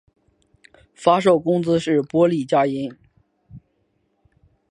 [0.95, 2.91] 发售公司是波丽佳音。